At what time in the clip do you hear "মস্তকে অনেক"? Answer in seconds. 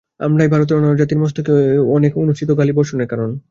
1.21-2.11